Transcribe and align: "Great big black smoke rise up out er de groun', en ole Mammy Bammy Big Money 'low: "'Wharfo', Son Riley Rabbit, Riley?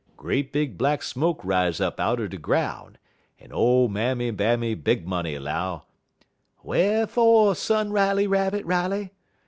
"Great 0.17 0.51
big 0.51 0.79
black 0.79 1.03
smoke 1.03 1.39
rise 1.43 1.79
up 1.79 1.99
out 1.99 2.19
er 2.19 2.27
de 2.27 2.35
groun', 2.35 2.97
en 3.39 3.51
ole 3.51 3.87
Mammy 3.87 4.31
Bammy 4.31 4.73
Big 4.73 5.07
Money 5.07 5.37
'low: 5.37 5.83
"'Wharfo', 6.65 7.53
Son 7.55 7.91
Riley 7.91 8.25
Rabbit, 8.25 8.65
Riley? 8.65 9.11